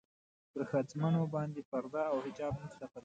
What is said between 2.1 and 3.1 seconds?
او حجاب نه تپل کېږي.